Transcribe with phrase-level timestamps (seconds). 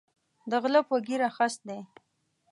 [0.49, 1.79] د غلۀ پۀ ږیره خس دی